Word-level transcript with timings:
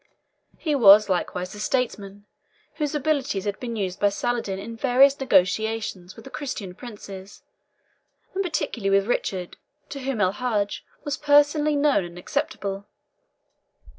He 0.57 0.73
was 0.73 1.09
likewise 1.09 1.53
a 1.53 1.59
statesman, 1.59 2.25
whose 2.77 2.95
abilities 2.95 3.45
had 3.45 3.59
been 3.59 3.75
used 3.75 3.99
by 3.99 4.09
Saladin 4.09 4.57
in 4.57 4.75
various 4.75 5.19
negotiations 5.19 6.15
with 6.15 6.25
the 6.25 6.31
Christian 6.31 6.73
princes, 6.73 7.43
and 8.33 8.43
particularly 8.43 8.89
with 8.97 9.05
Richard, 9.07 9.57
to 9.89 9.99
whom 9.99 10.19
El 10.19 10.31
Hadgi 10.33 10.79
was 11.03 11.17
personally 11.17 11.75
known 11.75 12.03
and 12.03 12.17
acceptable. 12.17 12.87